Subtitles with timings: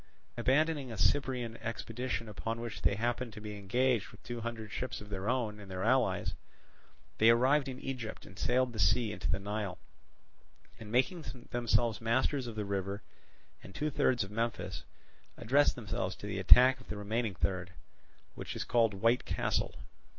[0.35, 4.99] Abandoning a Cyprian expedition upon which they happened to be engaged with two hundred ships
[4.99, 6.33] of their own and their allies,
[7.19, 9.77] they arrived in Egypt and sailed from the sea into the Nile,
[10.79, 13.03] and making themselves masters of the river
[13.61, 14.81] and two thirds of Memphis,
[15.37, 17.73] addressed themselves to the attack of the remaining third,
[18.33, 19.75] which is called White Castle.